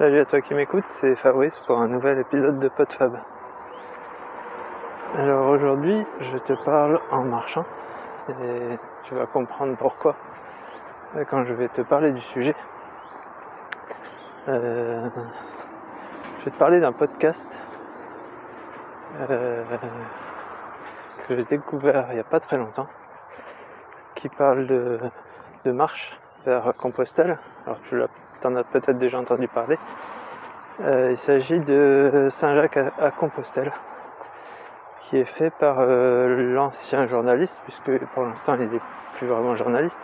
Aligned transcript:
Salut 0.00 0.20
à 0.20 0.24
toi 0.24 0.40
qui 0.40 0.54
m'écoute, 0.54 0.86
c'est 0.98 1.14
Fabrice 1.16 1.60
pour 1.66 1.78
un 1.78 1.86
nouvel 1.86 2.18
épisode 2.20 2.58
de 2.58 2.70
PodFab. 2.70 3.18
Alors 5.14 5.50
aujourd'hui, 5.50 6.06
je 6.20 6.38
te 6.38 6.54
parle 6.64 6.98
en 7.10 7.24
marchant 7.24 7.66
et 8.30 8.78
tu 9.04 9.14
vas 9.14 9.26
comprendre 9.26 9.76
pourquoi 9.76 10.16
quand 11.28 11.44
je 11.44 11.52
vais 11.52 11.68
te 11.68 11.82
parler 11.82 12.12
du 12.12 12.20
sujet. 12.22 12.56
Euh, 14.48 15.10
je 16.38 16.44
vais 16.46 16.50
te 16.50 16.58
parler 16.58 16.80
d'un 16.80 16.92
podcast 16.92 17.46
euh, 19.28 19.62
que 21.28 21.36
j'ai 21.36 21.44
découvert 21.44 22.06
il 22.08 22.14
n'y 22.14 22.20
a 22.20 22.24
pas 22.24 22.40
très 22.40 22.56
longtemps 22.56 22.88
qui 24.14 24.30
parle 24.30 24.66
de, 24.66 24.98
de 25.66 25.72
marche 25.72 26.18
vers 26.46 26.72
Compostelle. 26.78 27.38
Alors 27.66 27.78
tu 27.90 27.96
en 28.44 28.56
as 28.56 28.64
peut-être 28.64 28.98
déjà 28.98 29.18
entendu 29.18 29.48
parler. 29.48 29.78
Euh, 30.82 31.10
il 31.12 31.18
s'agit 31.18 31.60
de 31.60 32.28
Saint-Jacques 32.40 32.78
à, 32.78 33.10
Compostelle, 33.10 33.70
qui 35.02 35.18
est 35.18 35.26
fait 35.26 35.50
par 35.50 35.76
euh, 35.80 36.54
l'ancien 36.54 37.06
journaliste, 37.06 37.54
puisque 37.64 38.02
pour 38.14 38.22
l'instant 38.24 38.56
il 38.58 38.70
n'est 38.70 38.80
plus 39.18 39.26
vraiment 39.26 39.56
journaliste, 39.56 39.96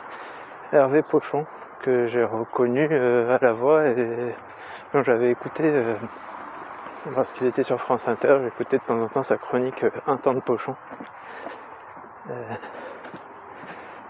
Hervé 0.73 1.01
Pochon, 1.01 1.47
que 1.81 2.09
j'ai 2.09 2.25
reconnu 2.25 2.89
euh, 2.91 3.35
à 3.35 3.39
la 3.43 3.53
voix 3.53 3.87
et 3.87 4.35
dont 4.93 5.03
j'avais 5.03 5.31
écouté 5.31 5.73
lorsqu'il 7.15 7.47
était 7.47 7.63
sur 7.63 7.81
France 7.81 8.07
Inter, 8.07 8.39
j'écoutais 8.45 8.77
de 8.77 8.83
temps 8.83 9.01
en 9.01 9.09
temps 9.09 9.23
sa 9.23 9.39
chronique 9.39 9.83
Un 10.07 10.19
temps 10.19 10.35
de 10.35 10.41
Pochon. 10.41 10.77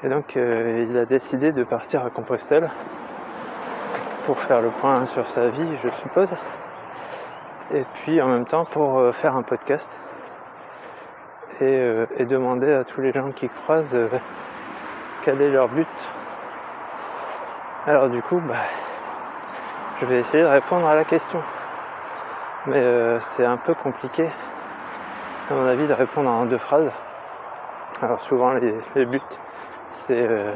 Et 0.02 0.08
donc 0.08 0.34
il 0.34 0.96
a 0.98 1.04
décidé 1.04 1.52
de 1.52 1.62
partir 1.62 2.04
à 2.04 2.10
Compostelle 2.10 2.70
pour 4.26 4.38
faire 4.40 4.60
le 4.60 4.70
point 4.70 5.06
sur 5.06 5.26
sa 5.28 5.48
vie, 5.48 5.78
je 5.82 5.88
suppose. 6.02 6.28
Et 7.72 7.84
puis 7.94 8.20
en 8.20 8.28
même 8.28 8.44
temps 8.44 8.64
pour 8.64 8.98
euh, 8.98 9.12
faire 9.12 9.37
un 9.37 9.42
podcast 9.42 9.88
et, 11.60 11.64
euh, 11.64 12.06
demander 12.20 12.73
à 12.73 12.84
tous 12.84 13.01
les 13.01 13.12
gens 13.12 13.32
qui 13.32 13.48
croisent 13.48 13.96
quel 15.23 15.40
est 15.40 15.51
leur 15.51 15.68
but. 15.68 15.88
Alors 17.86 18.09
du 18.09 18.20
coup, 18.23 18.40
bah, 18.40 18.54
je 20.01 20.06
vais 20.06 20.18
essayer 20.20 20.42
de 20.42 20.48
répondre 20.48 20.86
à 20.86 20.95
la 20.95 21.04
question. 21.04 21.40
Mais 22.66 22.82
c'est 23.36 23.45
un 23.45 23.58
peu 23.58 23.74
compliqué, 23.74 24.29
à 25.48 25.54
mon 25.54 25.66
avis, 25.68 25.86
de 25.86 25.92
répondre 25.92 26.29
en 26.29 26.46
deux 26.46 26.58
phrases. 26.58 26.90
Alors 28.02 28.20
souvent 28.23 28.52
les 28.52 29.06
buts 29.06 29.20
euh, 30.10 30.52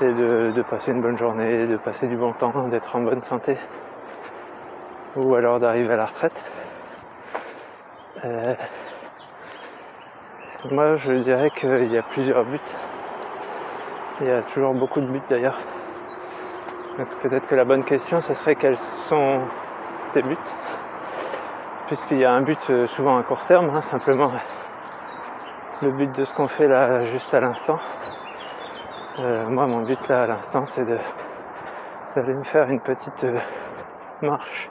c'est 0.00 0.14
de, 0.14 0.62
passer 0.62 0.92
une 0.92 1.02
bonne 1.02 1.18
journée, 1.18 1.66
de 1.66 1.76
passer 1.76 2.06
du 2.06 2.16
bon 2.16 2.32
temps, 2.32 2.68
d'être 2.68 2.96
en 2.96 3.02
bonne 3.02 3.20
santé, 3.20 3.58
ou 5.14 5.34
alors 5.34 5.60
d'arriver 5.60 5.92
à 5.92 5.96
la 5.98 6.06
retraite. 6.06 6.44
Euh, 8.24 8.54
moi, 10.70 10.96
je 10.96 11.12
dirais 11.12 11.50
qu'il 11.50 11.92
y 11.92 11.98
a 11.98 12.02
plusieurs 12.02 12.46
buts. 12.46 12.58
Il 14.22 14.28
y 14.28 14.30
a 14.30 14.40
toujours 14.54 14.72
beaucoup 14.72 15.02
de 15.02 15.06
buts 15.06 15.20
d'ailleurs. 15.28 15.58
Donc 16.96 17.08
peut-être 17.22 17.46
que 17.46 17.54
la 17.54 17.66
bonne 17.66 17.84
question, 17.84 18.22
ce 18.22 18.32
serait 18.32 18.56
quels 18.56 18.78
sont 19.08 19.42
tes 20.14 20.22
buts 20.22 20.36
Puisqu'il 21.88 22.18
y 22.18 22.24
a 22.24 22.32
un 22.32 22.40
but 22.40 22.58
euh, 22.70 22.86
souvent 22.86 23.18
à 23.18 23.22
court 23.22 23.44
terme, 23.46 23.68
hein, 23.68 23.82
simplement 23.82 24.32
le 25.82 25.90
but 25.92 26.12
de 26.12 26.24
ce 26.24 26.34
qu'on 26.34 26.48
fait 26.48 26.68
là 26.68 27.04
juste 27.04 27.32
à 27.34 27.40
l'instant. 27.40 27.78
Euh, 29.20 29.46
moi 29.50 29.66
mon 29.66 29.82
but 29.82 29.98
là 30.08 30.22
à 30.22 30.26
l'instant 30.26 30.66
c'est 30.74 30.86
d'aller 30.86 32.32
me 32.32 32.44
faire 32.44 32.70
une 32.70 32.80
petite 32.80 33.24
euh, 33.24 33.38
marche, 34.22 34.70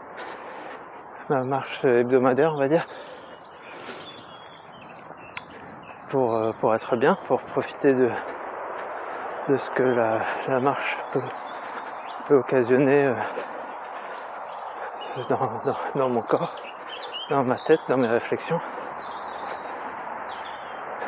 ma 1.30 1.44
marche 1.44 1.86
hebdomadaire 1.86 2.54
on 2.56 2.58
va 2.58 2.68
dire, 2.68 2.84
pour, 6.10 6.36
euh, 6.36 6.52
pour 6.60 6.74
être 6.74 6.96
bien, 6.96 7.16
pour 7.28 7.42
profiter 7.42 7.94
de, 7.94 8.10
de 9.50 9.58
ce 9.58 9.70
que 9.76 9.84
la, 9.84 10.60
marche 10.60 10.98
peut, 11.14 11.22
peut 12.28 12.38
occasionner 12.38 13.14
dans, 15.30 15.62
dans 15.94 16.10
mon 16.10 16.22
corps, 16.24 16.56
dans 17.30 17.44
ma 17.44 17.58
tête, 17.58 17.82
dans 17.88 17.98
mes 17.98 18.08
réflexions. 18.08 18.60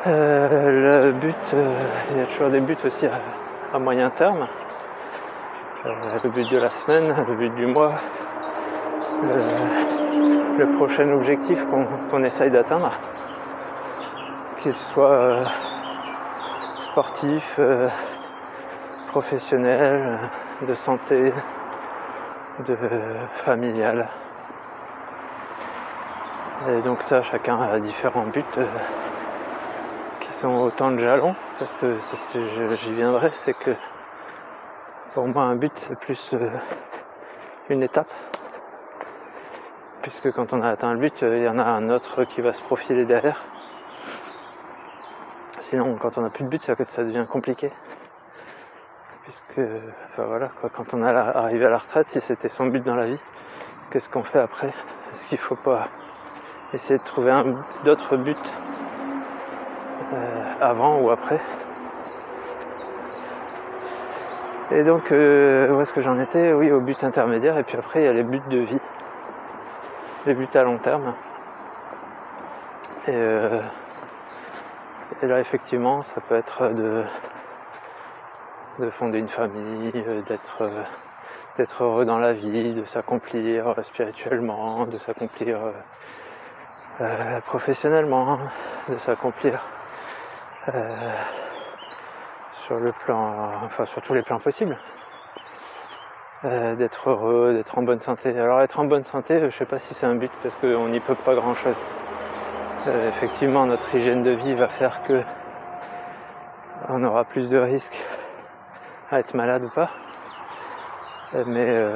Euh, 0.04 1.04
le 1.06 1.12
but, 1.12 1.36
euh, 1.54 1.74
il 2.10 2.16
y 2.16 2.20
a 2.22 2.26
toujours 2.26 2.48
des 2.48 2.58
buts 2.58 2.76
aussi 2.84 3.06
à, 3.72 3.78
moyen 3.78 4.10
terme. 4.10 4.48
Euh, 5.86 5.90
le 6.24 6.30
but 6.30 6.50
de 6.50 6.58
la 6.58 6.70
semaine, 6.70 7.14
le 7.28 7.34
but 7.36 7.54
du 7.54 7.66
mois, 7.66 7.92
le, 10.58 10.76
prochain 10.76 11.08
objectif 11.12 11.56
qu'on 12.10 12.24
essaye 12.24 12.50
d'atteindre, 12.50 12.90
qu'il 14.60 14.74
soit 14.92 15.38
sportif, 16.90 17.60
professionnel, 19.12 20.18
de 20.66 20.74
santé, 20.74 21.32
de 22.66 22.76
familial. 23.44 24.08
Et 26.70 26.82
donc 26.82 27.00
ça, 27.04 27.22
chacun 27.22 27.60
a 27.60 27.78
différents 27.78 28.26
buts 28.26 28.42
autant 30.48 30.90
de 30.90 30.98
jalons, 30.98 31.34
parce 31.58 31.72
que 31.74 31.96
j'y 32.76 32.92
viendrai, 32.92 33.32
c'est 33.44 33.54
que 33.54 33.74
pour 35.14 35.26
moi 35.28 35.44
un 35.44 35.56
but 35.56 35.72
c'est 35.76 35.98
plus 35.98 36.30
euh, 36.32 36.48
une 37.68 37.82
étape, 37.82 38.10
puisque 40.02 40.32
quand 40.32 40.52
on 40.52 40.62
a 40.62 40.70
atteint 40.70 40.92
le 40.92 40.98
but, 40.98 41.22
euh, 41.22 41.38
il 41.38 41.44
y 41.44 41.48
en 41.48 41.58
a 41.58 41.64
un 41.64 41.90
autre 41.90 42.24
qui 42.24 42.40
va 42.40 42.52
se 42.52 42.62
profiler 42.64 43.04
derrière. 43.04 43.40
Sinon, 45.70 45.96
quand 45.96 46.18
on 46.18 46.22
n'a 46.22 46.30
plus 46.30 46.44
de 46.44 46.48
but, 46.48 46.62
ça, 46.62 46.74
devient 46.74 47.24
compliqué. 47.28 47.72
Puisque, 49.22 49.60
voilà, 50.18 50.50
quand 50.74 50.92
on 50.92 51.02
est 51.02 51.08
arrivé 51.08 51.66
à 51.66 51.70
la 51.70 51.78
retraite, 51.78 52.08
si 52.08 52.20
c'était 52.20 52.48
son 52.48 52.66
but 52.66 52.82
dans 52.82 52.96
la 52.96 53.06
vie, 53.06 53.20
qu'est-ce 53.90 54.08
qu'on 54.10 54.24
fait 54.24 54.40
après? 54.40 54.68
Est-ce 54.68 55.28
qu'il 55.28 55.38
faut 55.38 55.56
pas 55.56 55.88
essayer 56.74 56.98
de 56.98 57.04
trouver 57.04 57.32
d'autres 57.84 58.16
buts? 58.16 58.36
Euh, 60.12 60.54
avant 60.60 61.00
ou 61.00 61.10
après. 61.10 61.40
Et 64.72 64.84
donc, 64.84 65.10
euh, 65.10 65.70
où 65.72 65.80
est-ce 65.80 65.92
que 65.92 66.02
j'en 66.02 66.18
étais? 66.20 66.52
Oui, 66.52 66.70
au 66.70 66.80
but 66.80 67.02
intermédiaire. 67.02 67.56
Et 67.58 67.62
puis 67.62 67.76
après, 67.76 68.02
il 68.02 68.04
y 68.04 68.08
a 68.08 68.12
les 68.12 68.22
buts 68.22 68.42
de 68.48 68.58
vie, 68.58 68.80
les 70.26 70.34
buts 70.34 70.48
à 70.54 70.64
long 70.64 70.78
terme. 70.78 71.14
Et, 73.08 73.14
euh, 73.14 73.60
là, 75.22 75.40
effectivement, 75.40 76.02
ça 76.02 76.20
peut 76.20 76.36
être 76.36 76.68
de, 76.68 77.04
de 78.80 78.90
fonder 78.90 79.18
une 79.18 79.28
famille, 79.28 79.92
d'être 80.28 80.70
d'être 81.58 81.84
heureux 81.84 82.06
dans 82.06 82.18
la 82.18 82.32
vie, 82.32 82.72
de 82.72 82.84
s'accomplir 82.86 83.74
spirituellement, 83.82 84.86
de 84.86 84.96
s'accomplir 84.98 85.58
professionnellement, 87.46 88.38
de 88.88 88.96
s'accomplir 88.98 89.60
euh, 90.68 91.12
sur 92.66 92.78
le 92.78 92.92
plan, 93.04 93.52
enfin 93.64 93.84
sur 93.86 94.00
tous 94.02 94.14
les 94.14 94.22
plans 94.22 94.38
possibles. 94.38 94.78
Euh, 96.44 96.76
d'être 96.76 97.10
heureux, 97.10 97.54
d'être 97.54 97.76
en 97.76 97.82
bonne 97.82 98.00
santé. 98.00 98.38
Alors 98.38 98.60
être 98.60 98.78
en 98.78 98.84
bonne 98.84 99.04
santé, 99.04 99.40
je 99.40 99.56
sais 99.56 99.64
pas 99.64 99.80
si 99.80 99.94
c'est 99.94 100.06
un 100.06 100.14
but 100.14 100.30
parce 100.42 100.54
qu'on 100.56 100.88
n'y 100.88 101.00
peut 101.00 101.16
pas 101.16 101.34
grand 101.34 101.56
chose. 101.56 101.76
Euh, 102.86 103.08
effectivement, 103.08 103.66
notre 103.66 103.92
hygiène 103.92 104.22
de 104.22 104.30
vie 104.30 104.54
va 104.54 104.68
faire 104.68 105.02
que 105.02 105.22
on 106.88 107.02
aura 107.02 107.24
plus 107.24 107.48
de 107.48 107.58
risques 107.58 108.00
à 109.10 109.18
être 109.18 109.34
malade 109.34 109.64
ou 109.64 109.70
pas. 109.70 109.90
mais 111.46 111.86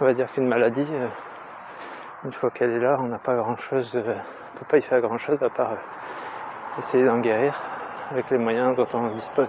on 0.00 0.04
va 0.04 0.14
dire 0.14 0.30
qu'une 0.32 0.46
maladie, 0.48 0.86
une 2.24 2.32
fois 2.32 2.50
qu'elle 2.50 2.70
est 2.70 2.80
là, 2.80 2.98
on 3.00 3.06
n'a 3.06 3.18
pas 3.18 3.34
grand 3.34 3.56
chose, 3.56 3.90
on 3.96 4.58
peut 4.58 4.64
pas 4.68 4.78
y 4.78 4.82
faire 4.82 5.00
grand 5.00 5.18
chose 5.18 5.42
à 5.42 5.50
part 5.50 5.76
essayer 6.78 7.04
d'en 7.04 7.18
guérir 7.18 7.54
avec 8.10 8.30
les 8.30 8.38
moyens 8.38 8.76
dont 8.76 8.86
on 8.94 9.08
dispose. 9.08 9.48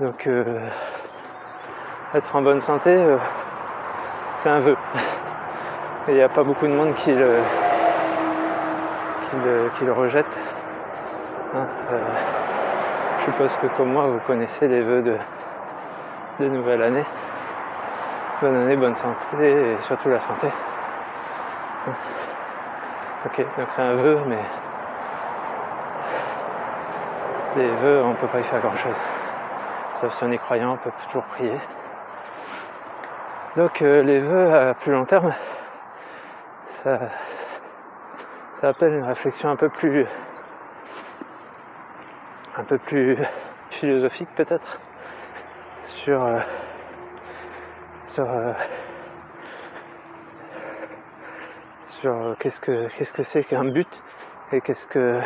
Donc 0.00 0.26
euh, 0.26 0.60
être 2.14 2.36
en 2.36 2.42
bonne 2.42 2.60
santé, 2.62 2.90
euh, 2.90 3.16
c'est 4.38 4.48
un 4.48 4.60
vœu. 4.60 4.76
Et 6.08 6.10
il 6.12 6.14
n'y 6.14 6.22
a 6.22 6.28
pas 6.28 6.42
beaucoup 6.42 6.66
de 6.66 6.72
monde 6.72 6.94
qui 6.96 7.12
le, 7.12 7.40
qui 9.78 9.84
le, 9.84 9.92
rejette. 9.92 10.26
Hein. 11.54 11.66
Euh, 11.92 12.00
je 13.18 13.24
suppose 13.24 13.50
que 13.62 13.66
comme 13.76 13.92
moi, 13.92 14.06
vous 14.06 14.20
connaissez 14.26 14.68
les 14.68 14.82
vœux 14.82 15.02
de, 15.02 15.16
de 16.40 16.48
nouvelle 16.48 16.82
année. 16.82 17.04
Bonne 18.42 18.54
année, 18.54 18.76
bonne 18.76 18.96
santé 18.96 19.50
et 19.50 19.76
surtout 19.82 20.10
la 20.10 20.20
santé. 20.20 20.48
Ok, 23.24 23.38
donc 23.38 23.68
c'est 23.74 23.82
un 23.82 23.94
vœu, 23.94 24.18
mais 24.26 24.38
les 27.56 27.70
vœux, 27.70 28.02
on 28.04 28.10
ne 28.10 28.16
peut 28.16 28.26
pas 28.26 28.40
y 28.40 28.44
faire 28.44 28.60
grand 28.60 28.76
chose. 28.76 28.96
Sauf 30.00 30.12
si 30.14 30.24
on 30.24 30.30
est 30.30 30.38
croyant, 30.38 30.74
on 30.74 30.76
peut 30.76 30.90
toujours 31.06 31.24
prier. 31.24 31.58
Donc 33.56 33.80
euh, 33.80 34.02
les 34.02 34.20
vœux 34.20 34.54
à 34.54 34.74
plus 34.74 34.92
long 34.92 35.06
terme, 35.06 35.32
ça, 36.82 36.98
appelle 38.62 38.92
une 38.92 39.04
réflexion 39.04 39.48
un 39.48 39.56
peu 39.56 39.70
plus 39.70 40.06
un 42.58 42.64
peu 42.64 42.78
plus 42.78 43.16
philosophique 43.70 44.28
peut-être 44.34 44.80
sur 46.04 46.22
euh, 46.22 46.40
sur 48.10 48.28
euh, 48.28 48.52
sur 52.00 52.36
qu'est-ce 52.38 52.60
que 52.60 52.88
qu'est-ce 52.96 53.12
que 53.12 53.22
c'est 53.22 53.44
qu'un 53.44 53.64
but 53.64 53.88
et 54.52 54.60
qu'est-ce 54.60 54.86
que 54.86 55.20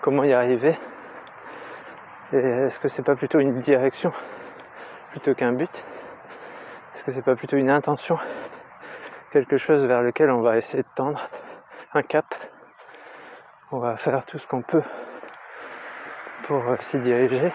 comment 0.00 0.24
y 0.24 0.32
arriver 0.32 0.78
est-ce 2.32 2.80
que 2.80 2.88
c'est 2.88 3.02
pas 3.02 3.14
plutôt 3.14 3.38
une 3.38 3.60
direction 3.60 4.12
plutôt 5.10 5.34
qu'un 5.34 5.52
but? 5.52 5.70
Est-ce 6.94 7.04
que 7.04 7.12
c'est 7.12 7.22
pas 7.22 7.36
plutôt 7.36 7.56
une 7.56 7.70
intention? 7.70 8.18
Quelque 9.30 9.58
chose 9.58 9.84
vers 9.84 10.02
lequel 10.02 10.30
on 10.30 10.40
va 10.40 10.56
essayer 10.56 10.82
de 10.82 10.88
tendre 10.96 11.28
un 11.94 12.02
cap. 12.02 12.26
On 13.70 13.78
va 13.78 13.96
faire 13.96 14.24
tout 14.26 14.38
ce 14.38 14.46
qu'on 14.48 14.62
peut 14.62 14.82
pour 16.48 16.68
euh, 16.68 16.76
s'y 16.90 16.98
diriger. 16.98 17.52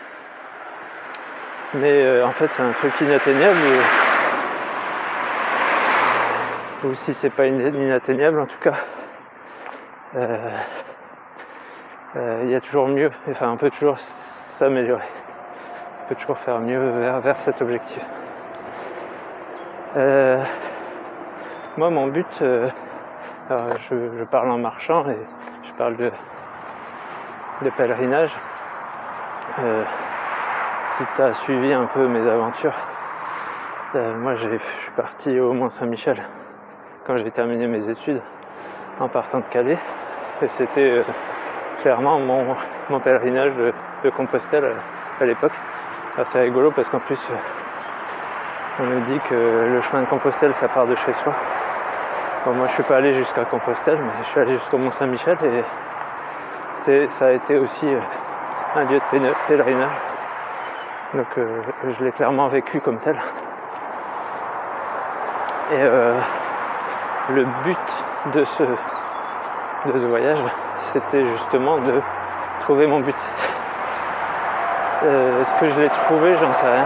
Mais 1.74 2.04
euh, 2.04 2.26
en 2.26 2.32
fait 2.32 2.50
c'est 2.56 2.64
un 2.64 2.74
truc 2.74 2.94
inatteignable 3.02 3.60
ou, 6.84 6.96
si 6.96 7.14
c'est 7.16 7.30
pas 7.30 7.46
inatteignable 7.46 8.40
en 8.40 8.48
tout 8.48 8.60
cas 8.60 8.76
euh, 10.16 10.60
il 12.44 12.50
y 12.50 12.56
a 12.56 12.62
toujours 12.62 12.88
mieux, 12.88 13.12
enfin 13.30 13.50
on 13.52 13.58
peut 13.58 13.70
toujours 13.70 13.98
s'améliorer 14.62 15.10
toujours 16.16 16.38
faire 16.40 16.60
mieux 16.60 16.90
vers, 17.00 17.20
vers 17.22 17.40
cet 17.40 17.62
objectif. 17.62 18.04
Euh, 19.98 20.44
moi, 21.78 21.90
mon 21.90 22.08
but, 22.08 22.28
euh, 22.42 22.70
je, 23.50 24.24
parle 24.26 24.52
en 24.52 24.60
marchant 24.60 25.10
et 25.10 25.18
je 25.68 25.74
parle 25.78 25.96
de, 25.98 26.12
de 27.64 27.70
pèlerinage. 27.72 28.32
Euh, 29.60 29.84
si 30.98 31.04
tu 31.16 31.22
as 31.24 31.34
suivi 31.46 31.74
un 31.74 31.86
peu 31.86 32.08
mes 32.08 32.30
aventures, 32.30 32.76
moi 33.96 34.36
je 34.36 34.48
suis 34.48 34.92
parti 34.96 35.40
au 35.40 35.54
Mont-Saint-Michel 35.54 36.22
quand 37.08 37.18
j'ai 37.18 37.32
terminé 37.32 37.68
mes 37.68 37.90
études 37.90 38.22
en 39.00 39.08
partant 39.08 39.40
de 39.40 39.46
Calais. 39.50 39.80
Et 40.44 40.48
c'était 40.58 41.04
clairement 41.82 42.20
mon, 42.20 42.56
mon 42.90 43.00
pèlerinage 43.00 43.54
Compostelle 44.10 44.76
à 45.20 45.26
l'époque. 45.26 45.54
Ah, 46.18 46.24
c'est 46.32 46.42
rigolo 46.42 46.72
parce 46.72 46.88
qu'en 46.90 47.00
plus, 47.00 47.20
on 48.80 48.84
nous 48.84 49.02
dit 49.02 49.20
que 49.30 49.36
le 49.36 49.82
chemin 49.82 50.02
de 50.04 50.08
Compostelle, 50.08 50.54
ça 50.60 50.68
part 50.68 50.88
de 50.88 50.96
chez 50.96 51.14
soi. 51.24 51.34
Moi, 52.48 52.68
je 52.68 52.74
suis 52.74 52.84
pas 52.84 52.98
allé 52.98 53.14
jusqu'à 53.14 53.46
Compostelle, 53.46 54.00
mais 54.00 54.24
je 54.24 54.30
suis 54.30 54.40
allé 54.40 54.54
jusqu'au 54.54 54.78
Mont-Saint-Michel 54.80 55.38
et 55.44 55.64
c'est, 56.84 57.08
ça 57.20 57.28
a 57.28 57.32
été 57.32 57.58
aussi 57.58 57.86
euh, 57.86 58.00
un 58.76 58.84
lieu 58.86 59.00
de 59.00 59.34
pèlerinage. 59.48 59.90
Donc, 61.14 61.28
euh, 61.38 61.62
je 62.00 62.04
l'ai 62.04 62.12
clairement 62.12 62.48
vécu 62.48 62.80
comme 62.80 63.00
tel. 63.00 63.16
Et 65.72 65.76
euh, 65.76 66.20
le 67.30 67.46
but 67.64 67.78
de 68.34 68.44
ce, 68.44 68.64
de 68.64 70.00
ce 70.00 70.06
voyage, 70.06 70.40
c'était 70.94 71.24
justement 71.38 71.78
de 71.78 72.02
trouver 72.62 72.88
mon 72.88 73.02
but. 73.02 73.16
Euh, 75.04 75.42
est-ce 75.42 75.60
que 75.60 75.70
je 75.70 75.80
l'ai 75.80 75.90
trouvé? 75.90 76.36
J'en 76.38 76.54
sais 76.54 76.68
rien. 76.68 76.86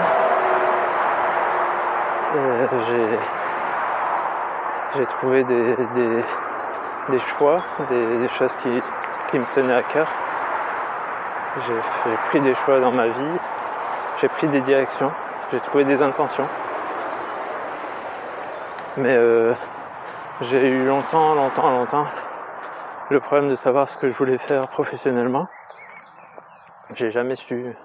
Euh, 2.35 2.67
j'ai, 4.95 5.05
trouvé 5.05 5.43
des, 5.43 5.75
choix, 7.37 7.61
des, 7.89 8.27
choses 8.29 8.51
qui, 8.61 8.69
me 9.37 9.45
tenaient 9.53 9.73
à 9.73 9.83
cœur. 9.83 10.07
J'ai, 11.67 12.17
pris 12.29 12.41
des 12.41 12.55
choix 12.65 12.79
dans 12.79 12.91
ma 12.91 13.07
vie, 13.07 13.39
j'ai 14.21 14.27
pris 14.29 14.47
des 14.47 14.61
directions, 14.61 15.11
j'ai 15.51 15.59
trouvé 15.61 15.83
des 15.83 16.01
intentions. 16.01 16.47
Mais 18.97 19.15
euh, 19.15 19.53
j'ai 20.41 20.69
eu 20.69 20.85
longtemps, 20.85 21.35
longtemps, 21.35 21.69
longtemps 21.69 22.07
le 23.09 23.19
problème 23.19 23.49
de 23.49 23.55
savoir 23.57 23.87
ce 23.89 23.97
que 23.97 24.09
je 24.09 24.17
voulais 24.17 24.37
faire 24.37 24.67
professionnellement. 24.69 25.47
J'ai 26.95 27.11
jamais 27.11 27.35
su 27.35 27.75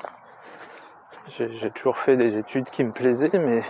j'ai 1.39 1.71
toujours 1.71 1.99
fait 1.99 2.17
des 2.17 2.37
études 2.37 2.69
qui 2.71 2.83
me 2.83 2.93
plaisaient, 2.93 3.31
mais 3.35 3.63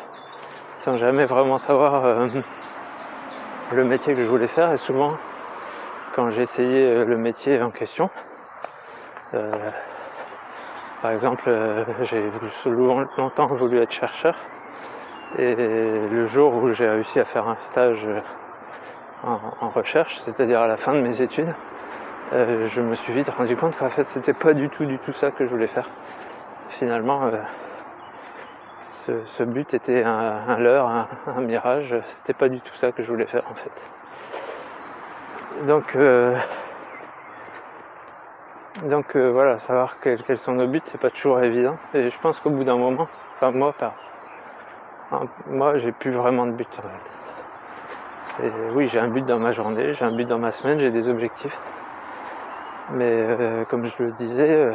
sans 0.81 0.97
jamais 0.97 1.27
vraiment 1.27 1.59
savoir 1.59 2.05
euh, 2.05 2.27
le 3.73 3.85
métier 3.85 4.15
que 4.15 4.25
je 4.25 4.29
voulais 4.29 4.47
faire. 4.47 4.73
Et 4.73 4.79
souvent, 4.79 5.17
quand 6.15 6.31
j'essayais 6.31 6.87
euh, 6.87 7.05
le 7.05 7.17
métier 7.17 7.61
en 7.61 7.71
question, 7.71 8.09
euh, 9.35 9.53
par 11.03 11.11
exemple, 11.13 11.51
j'ai 12.03 12.23
longtemps 12.67 13.47
voulu 13.47 13.81
être 13.81 13.93
chercheur. 13.93 14.37
Et 15.39 15.55
le 15.55 16.27
jour 16.27 16.55
où 16.57 16.73
j'ai 16.75 16.89
réussi 16.89 17.21
à 17.21 17.25
faire 17.25 17.49
un 17.49 17.57
stage 17.71 18.05
en, 19.23 19.69
recherche, 19.71 20.21
c'est-à-dire 20.25 20.61
à 20.61 20.67
la 20.67 20.77
fin 20.77 20.93
de 20.93 21.01
mes 21.01 21.23
études, 21.23 21.55
je 22.33 22.81
me 22.81 22.97
suis 22.97 23.13
vite 23.15 23.31
rendu 23.31 23.57
compte 23.57 23.77
qu'en 23.79 23.89
fait 23.89 24.07
c'était 24.09 24.35
pas 24.35 24.53
du 24.53 24.69
tout 24.69 24.85
du 24.85 24.99
tout 24.99 25.13
ça 25.15 25.31
que 25.31 25.45
je 25.45 25.51
voulais 25.51 25.69
faire 25.69 25.89
finalement, 26.79 27.25
euh, 29.09 29.21
ce, 29.37 29.43
but 29.43 29.75
était 29.75 30.03
un, 30.05 30.57
leurre, 30.59 31.09
un, 31.27 31.41
mirage. 31.41 31.95
C'était 32.17 32.35
pas 32.35 32.49
du 32.49 32.61
tout 32.61 32.75
ça 32.77 32.93
que 32.93 33.03
je 33.03 33.11
voulais 33.11 33.27
faire 33.27 33.45
en 33.51 33.55
fait. 33.55 33.73
Donc, 35.67 35.97
euh, 35.97 36.37
donc 38.85 39.17
euh, 39.17 39.31
voilà, 39.33 39.59
savoir 39.61 39.99
quels, 40.01 40.39
sont 40.39 40.53
nos 40.53 40.67
buts, 40.67 40.83
c'est 40.87 41.01
pas 41.01 41.11
toujours 41.11 41.41
évident. 41.41 41.77
Et 41.95 42.11
je 42.11 42.19
pense 42.21 42.39
qu'au 42.41 42.51
bout 42.51 42.65
d'un 42.65 42.77
moment, 42.77 43.09
enfin 43.37 43.51
moi, 43.51 43.75
moi, 45.47 45.79
j'ai 45.79 45.93
plus 45.93 46.13
vraiment 46.13 46.47
de 46.47 46.53
but 46.53 46.69
en 46.79 46.83
fait. 46.83 48.47
Et 48.47 48.51
oui, 48.75 48.89
j'ai 48.89 49.01
un 49.01 49.09
but 49.09 49.27
dans 49.27 49.39
ma 49.39 49.53
journée, 49.53 49.93
j'ai 49.95 50.05
un 50.05 50.13
but 50.13 50.25
dans 50.25 50.39
ma 50.39 50.53
semaine, 50.53 50.79
j'ai 50.79 50.91
des 50.91 51.09
objectifs. 51.09 51.59
Mais 52.93 53.27
comme 53.69 53.87
je 53.87 54.03
le 54.03 54.13
disais, 54.13 54.73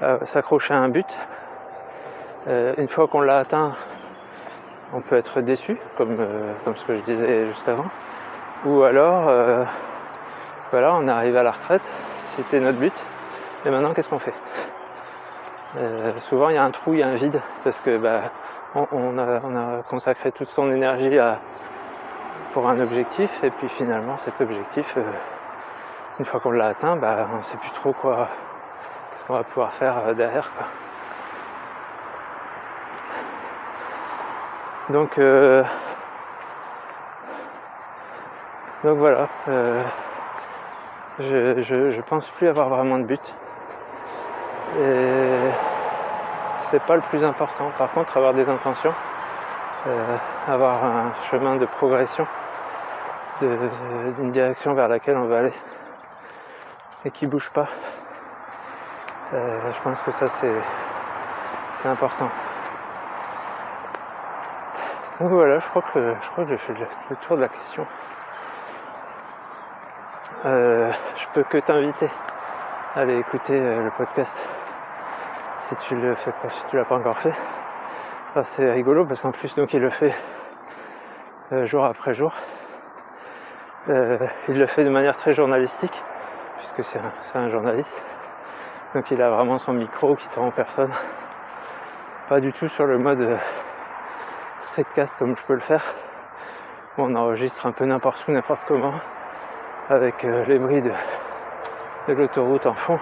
s'accrocher 0.00 0.74
à 0.74 0.78
un 0.78 0.88
but. 0.88 1.06
Euh, 2.48 2.74
une 2.78 2.88
fois 2.88 3.08
qu'on 3.08 3.22
l'a 3.22 3.38
atteint, 3.38 3.72
on 4.92 5.00
peut 5.00 5.16
être 5.16 5.40
déçu, 5.40 5.76
comme, 5.96 6.16
euh, 6.20 6.52
comme 6.64 6.76
ce 6.76 6.84
que 6.84 6.96
je 6.96 7.02
disais 7.02 7.48
juste 7.48 7.68
avant. 7.68 7.86
Ou 8.64 8.82
alors, 8.84 9.28
euh, 9.28 9.64
voilà, 10.70 10.94
on 10.94 11.08
arrive 11.08 11.36
à 11.36 11.42
la 11.42 11.50
retraite, 11.50 11.82
c'était 12.36 12.60
notre 12.60 12.78
but, 12.78 12.94
et 13.64 13.70
maintenant 13.70 13.92
qu'est-ce 13.94 14.08
qu'on 14.08 14.20
fait? 14.20 14.34
Souvent 16.30 16.48
il 16.48 16.54
y 16.54 16.58
a 16.58 16.64
un 16.64 16.70
trou, 16.70 16.94
il 16.94 17.00
y 17.00 17.02
a 17.02 17.08
un 17.08 17.16
vide, 17.16 17.40
parce 17.62 17.78
que 17.80 17.98
bah, 17.98 18.22
on, 18.74 19.18
a, 19.18 19.40
on, 19.44 19.56
a, 19.56 19.82
consacré 19.82 20.32
toute 20.32 20.48
son 20.50 20.72
énergie 20.72 21.18
à, 21.18 21.38
pour 22.54 22.68
un 22.68 22.80
objectif, 22.80 23.30
et 23.42 23.50
puis 23.50 23.68
finalement 23.70 24.16
cet 24.18 24.40
objectif, 24.40 24.86
une 26.18 26.24
fois 26.24 26.40
qu'on 26.40 26.52
l'a 26.52 26.68
atteint, 26.68 26.96
bah, 26.96 27.26
on 27.34 27.38
ne 27.38 27.42
sait 27.42 27.58
plus 27.58 27.72
trop 27.72 27.92
quoi, 27.92 28.28
qu'on 29.26 29.34
va 29.34 29.44
pouvoir 29.44 29.72
faire 29.74 29.98
euh, 30.06 30.14
derrière. 30.14 30.50
Quoi. 30.56 30.66
Donc, 34.90 35.18
euh, 35.18 35.64
donc 38.84 38.98
voilà, 38.98 39.28
euh, 39.48 39.82
je, 41.18 41.62
je, 41.62 42.00
pense 42.02 42.28
plus 42.36 42.46
avoir 42.46 42.68
vraiment 42.68 42.98
de 42.98 43.04
but. 43.04 43.34
Et 44.78 45.50
c'est 46.70 46.82
pas 46.82 46.94
le 46.94 47.02
plus 47.02 47.24
important. 47.24 47.72
Par 47.78 47.90
contre, 47.92 48.16
avoir 48.16 48.34
des 48.34 48.48
intentions, 48.48 48.94
avoir 50.46 50.84
un 50.84 51.12
chemin 51.30 51.56
de 51.56 51.66
progression, 51.66 52.26
d'une 53.40 54.30
direction 54.30 54.74
vers 54.74 54.88
laquelle 54.88 55.16
on 55.16 55.26
va 55.26 55.38
aller 55.38 55.54
et 57.04 57.10
qui 57.10 57.26
bouge 57.26 57.50
pas. 57.50 57.68
Euh, 59.34 59.72
je 59.72 59.82
pense 59.82 60.00
que 60.02 60.12
ça 60.12 60.28
c'est 60.40 61.88
important. 61.88 62.30
Donc 65.18 65.30
voilà, 65.30 65.58
je 65.58 65.66
crois 65.68 65.82
que 65.82 66.14
je 66.14 66.44
j'ai 66.48 66.56
fait 66.58 66.74
le 67.10 67.16
tour 67.16 67.36
de 67.36 67.40
la 67.40 67.48
question. 67.48 67.86
Euh, 70.44 70.92
je 71.16 71.26
peux 71.34 71.42
que 71.42 71.58
t'inviter 71.58 72.08
à 72.94 73.00
aller 73.00 73.18
écouter 73.18 73.58
euh, 73.58 73.82
le 73.82 73.90
podcast 73.90 74.32
si 75.62 75.74
tu 75.88 75.96
le 75.96 76.14
fais 76.14 76.30
pas, 76.30 76.48
si 76.50 76.64
tu 76.70 76.76
l'as 76.76 76.84
pas 76.84 76.96
encore 76.96 77.18
fait. 77.18 77.34
c'est 78.44 78.70
rigolo 78.70 79.06
parce 79.06 79.20
qu'en 79.20 79.32
plus 79.32 79.52
donc 79.56 79.74
il 79.74 79.80
le 79.80 79.90
fait 79.90 80.14
jour 81.64 81.84
après 81.84 82.14
jour. 82.14 82.32
il 83.88 84.58
le 84.58 84.66
fait 84.68 84.84
de 84.84 84.90
manière 84.90 85.16
très 85.16 85.32
journalistique 85.32 86.04
puisque 86.58 86.84
c'est 86.92 87.38
un 87.38 87.50
journaliste. 87.50 88.02
Donc 88.96 89.10
il 89.10 89.20
a 89.20 89.28
vraiment 89.28 89.58
son 89.58 89.74
micro 89.74 90.16
qui 90.16 90.26
te 90.28 90.40
rend 90.40 90.50
personne. 90.50 90.90
Pas 92.30 92.40
du 92.40 92.50
tout 92.54 92.66
sur 92.68 92.86
le 92.86 92.96
mode 92.96 93.20
euh, 93.20 93.36
streetcast 94.68 95.12
comme 95.18 95.36
je 95.36 95.42
peux 95.42 95.52
le 95.52 95.60
faire, 95.60 95.84
on 96.96 97.14
enregistre 97.14 97.66
un 97.66 97.72
peu 97.72 97.84
n'importe 97.84 98.26
où, 98.26 98.32
n'importe 98.32 98.62
comment, 98.66 98.94
avec 99.90 100.24
euh, 100.24 100.46
les 100.46 100.58
bruits 100.58 100.80
de, 100.80 100.92
l'autoroute 102.08 102.64
en 102.64 102.72
fond, 102.72 102.98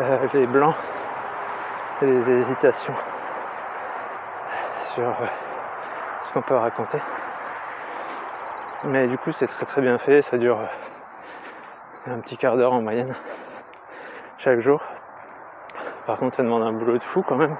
euh, 0.00 0.26
les 0.32 0.46
blancs 0.46 0.74
et 2.00 2.06
les 2.06 2.40
hésitations 2.40 2.94
sur 4.94 5.14
ce 6.28 6.32
qu'on 6.32 6.40
peut 6.40 6.56
raconter. 6.56 6.98
Mais 8.84 9.06
du 9.06 9.18
coup, 9.18 9.32
c'est 9.32 9.48
très 9.48 9.66
très 9.66 9.82
bien 9.82 9.98
fait, 9.98 10.22
ça 10.22 10.38
dure 10.38 10.60
un 12.06 12.20
petit 12.20 12.38
quart 12.38 12.56
d'heure 12.56 12.72
en 12.72 12.80
moyenne 12.80 13.14
chaque 14.46 14.60
jour. 14.60 14.80
Par 16.06 16.18
contre, 16.18 16.36
ça 16.36 16.44
demande 16.44 16.62
un 16.62 16.70
boulot 16.70 16.98
de 16.98 17.02
fou 17.02 17.24
quand 17.26 17.34
même. 17.34 17.56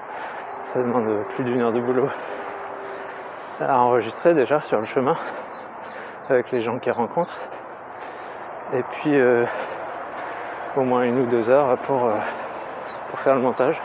Ça 0.71 0.79
demande 0.79 1.25
plus 1.35 1.43
d'une 1.43 1.59
heure 1.59 1.73
de 1.73 1.81
boulot 1.81 2.07
à 3.59 3.77
enregistrer 3.79 4.33
déjà 4.33 4.61
sur 4.61 4.79
le 4.79 4.85
chemin 4.85 5.17
avec 6.29 6.49
les 6.51 6.61
gens 6.61 6.79
qu'ils 6.79 6.93
rencontrent. 6.93 7.37
Et 8.71 8.83
puis 8.83 9.19
euh, 9.19 9.43
au 10.77 10.83
moins 10.83 11.03
une 11.03 11.19
ou 11.19 11.25
deux 11.25 11.49
heures 11.49 11.77
pour, 11.79 12.05
euh, 12.05 12.15
pour 13.09 13.19
faire 13.19 13.35
le 13.35 13.41
montage. 13.41 13.77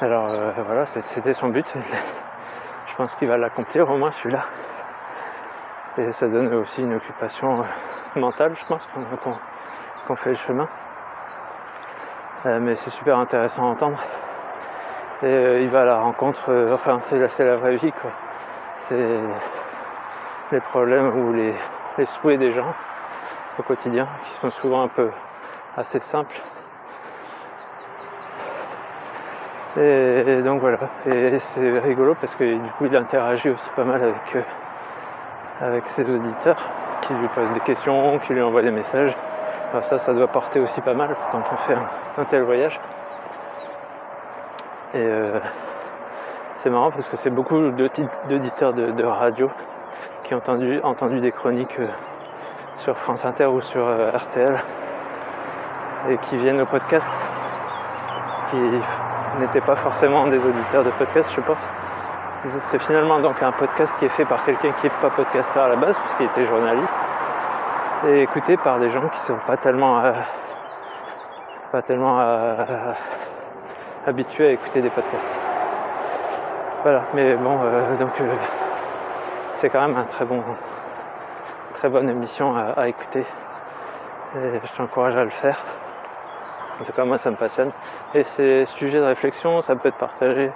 Alors 0.00 0.26
euh, 0.28 0.50
voilà, 0.66 0.86
c'était 0.86 1.34
son 1.34 1.50
but. 1.50 1.66
Je 2.88 2.96
pense 2.96 3.14
qu'il 3.14 3.28
va 3.28 3.38
l'accomplir 3.38 3.88
au 3.88 3.96
moins 3.96 4.10
celui-là. 4.10 4.42
Et 5.98 6.12
ça 6.14 6.26
donne 6.26 6.52
aussi 6.52 6.82
une 6.82 6.94
occupation 6.94 7.64
mentale, 8.16 8.56
je 8.58 8.64
pense, 8.66 8.84
qu'on 10.06 10.16
fait 10.16 10.30
le 10.30 10.36
chemin. 10.48 10.66
Mais 12.60 12.76
c'est 12.76 12.90
super 12.90 13.18
intéressant 13.18 13.64
à 13.64 13.66
entendre. 13.66 13.98
Et 15.22 15.62
il 15.62 15.68
va 15.70 15.82
à 15.82 15.84
la 15.84 15.98
rencontre, 15.98 16.70
enfin 16.72 17.00
c'est 17.08 17.44
la 17.44 17.56
vraie 17.56 17.76
vie 17.76 17.92
quoi 17.92 18.10
c'est 18.88 19.20
les 20.52 20.60
problèmes 20.60 21.16
ou 21.16 21.32
les, 21.32 21.54
souhaits 22.06 22.38
des 22.38 22.52
gens 22.52 22.74
au 23.58 23.62
quotidien, 23.62 24.06
qui 24.24 24.40
sont 24.40 24.50
souvent 24.50 24.82
un 24.82 24.88
peu 24.88 25.10
assez 25.76 25.98
simples. 26.00 26.36
Et, 29.78 30.40
donc 30.42 30.60
voilà, 30.60 30.78
et 31.06 31.38
c'est 31.38 31.78
rigolo 31.80 32.14
parce 32.18 32.34
que 32.34 32.44
du 32.44 32.70
coup 32.78 32.86
il 32.86 32.96
interagit 32.96 33.50
aussi 33.50 33.70
pas 33.76 33.84
mal 33.84 34.00
euh, 34.02 34.42
avec 35.60 35.86
ses 35.88 36.02
auditeurs 36.02 36.56
qui 37.02 37.12
lui 37.12 37.28
posent 37.28 37.52
des 37.52 37.60
questions, 37.60 38.18
qui 38.20 38.32
lui 38.32 38.40
envoient 38.40 38.62
des 38.62 38.70
messages. 38.70 39.14
Ça, 39.82 39.98
ça 39.98 40.14
doit 40.14 40.28
porter 40.28 40.60
aussi 40.60 40.80
pas 40.80 40.94
mal 40.94 41.14
quand 41.30 41.42
on 41.52 41.56
fait 41.66 41.76
un, 42.18 42.24
tel 42.24 42.42
voyage. 42.42 42.80
Et 44.94 44.98
euh, 44.98 45.38
c'est 46.58 46.70
marrant 46.70 46.90
parce 46.90 47.08
que 47.08 47.16
c'est 47.16 47.30
beaucoup 47.30 47.58
d'auditeurs 48.28 48.72
de, 48.72 49.04
radio 49.04 49.50
qui 50.24 50.34
ont 50.34 50.38
entendu, 50.38 50.80
entendu 50.82 51.20
des 51.20 51.32
chroniques 51.32 51.78
euh, 51.78 51.88
sur 52.78 52.96
France 52.98 53.24
Inter 53.24 53.46
ou 53.46 53.60
sur 53.60 53.86
euh, 53.86 54.10
RTL 54.12 54.56
et 56.10 56.18
qui 56.18 56.38
viennent 56.38 56.60
au 56.60 56.66
podcast, 56.66 57.08
qui 58.50 58.56
n'étaient 59.40 59.66
pas 59.66 59.76
forcément 59.76 60.26
des 60.28 60.38
auditeurs 60.38 60.84
de 60.84 60.90
podcast, 60.90 61.28
je 61.34 61.40
pense. 61.40 61.58
C'est 62.70 62.80
finalement 62.82 63.18
donc 63.18 63.42
un 63.42 63.52
podcast 63.52 63.92
qui 63.98 64.04
est 64.04 64.10
fait 64.10 64.24
par 64.24 64.44
quelqu'un 64.44 64.70
qui 64.80 64.86
n'est 64.86 64.92
pas 65.02 65.10
podcasteur 65.10 65.64
à 65.64 65.68
la 65.68 65.76
base, 65.76 65.96
puisqu'il 65.98 66.26
était 66.26 66.46
journaliste, 66.46 66.94
et 68.04 68.22
écouté 68.22 68.56
par 68.56 68.78
des 68.78 68.90
gens 68.90 69.08
qui 69.08 69.20
sont 69.26 69.38
pas 69.46 69.56
tellement, 69.56 70.00
euh, 70.04 70.12
pas 71.72 71.82
tellement 71.82 72.20
habitués 74.06 74.48
à 74.48 74.50
écouter 74.52 74.82
des 74.82 74.90
podcasts. 74.90 75.26
Voilà, 76.82 77.02
mais 77.14 77.34
bon, 77.34 77.58
euh, 77.64 77.96
donc 77.96 78.20
euh, 78.20 78.32
c'est 79.56 79.70
quand 79.70 79.80
même 79.88 79.96
un 79.96 80.04
très 80.04 80.24
bon, 80.24 80.40
très 81.74 81.88
bonne 81.88 82.08
émission 82.08 82.54
à, 82.54 82.86
écouter. 82.86 83.24
Et 84.36 84.60
je 84.62 84.76
t'encourage 84.76 85.16
à 85.16 85.24
le 85.24 85.30
faire. 85.30 85.58
En 86.80 86.84
tout 86.84 86.92
cas, 86.92 87.04
moi, 87.04 87.18
ça 87.18 87.32
me 87.32 87.36
passionne. 87.36 87.72
Et 88.14 88.22
ces 88.22 88.66
sujets 88.76 89.00
de 89.00 89.04
réflexion, 89.04 89.62
ça 89.62 89.74
peut 89.74 89.88
être 89.88 89.98
partagé, 89.98 90.52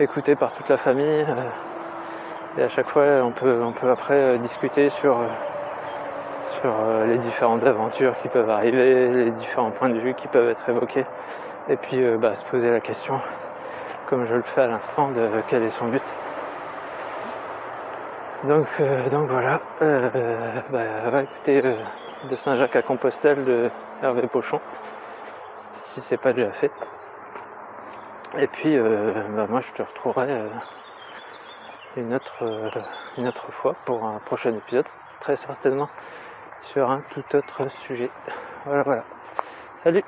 écouté 0.00 0.34
par 0.34 0.50
toute 0.50 0.68
la 0.68 0.78
famille. 0.78 1.24
Euh, 1.28 2.60
et 2.60 2.62
à 2.64 2.68
chaque 2.70 2.88
fois, 2.88 3.04
on 3.22 3.30
peut, 3.30 3.62
on 3.62 3.70
peut 3.70 3.90
après 3.90 4.36
discuter 4.38 4.90
sur, 4.90 5.16
sur 6.60 6.74
les 7.06 7.18
différentes 7.18 7.64
aventures 7.64 8.14
qui 8.22 8.28
peuvent 8.28 8.50
arriver, 8.50 9.08
les 9.08 9.30
différents 9.32 9.70
points 9.70 9.90
de 9.90 9.98
vue 9.98 10.14
qui 10.14 10.28
peuvent 10.28 10.48
être 10.48 10.68
évoqués. 10.68 11.04
Et 11.68 11.76
puis, 11.76 12.02
bah, 12.18 12.34
se 12.34 12.44
poser 12.50 12.70
la 12.70 12.80
question 12.80 13.20
comme 14.08 14.26
je 14.26 14.34
le 14.34 14.42
fais 14.42 14.62
à 14.62 14.66
l'instant, 14.68 15.10
de 15.10 15.28
quel 15.48 15.62
est 15.62 15.70
son 15.70 15.88
but. 15.88 16.02
Donc, 18.44 18.66
euh, 18.80 19.08
donc 19.10 19.28
voilà, 19.28 19.60
euh, 19.82 20.60
bah, 20.70 20.78
euh, 21.48 21.76
de 22.30 22.36
Saint-Jacques 22.36 22.76
à 22.76 22.82
Compostelle 22.82 23.44
de 23.44 23.70
Hervé 24.02 24.26
Pochon, 24.28 24.60
si 25.92 26.00
c'est 26.02 26.16
pas 26.16 26.32
déjà 26.32 26.52
fait. 26.52 26.70
Et 28.38 28.46
puis, 28.46 28.78
bah, 28.78 29.46
moi 29.48 29.60
je 29.60 29.72
te 29.72 29.82
retrouverai 29.82 30.28
une 31.96 32.14
autre 32.14 33.52
fois 33.60 33.74
pour 33.84 34.04
un 34.04 34.20
prochain 34.24 34.54
épisode, 34.54 34.86
très 35.20 35.36
certainement 35.36 35.88
sur 36.72 36.90
un 36.90 37.02
tout 37.14 37.36
autre 37.36 37.68
sujet. 37.86 38.10
Voilà, 38.64 38.82
voilà. 38.82 39.04
Salut 39.84 40.02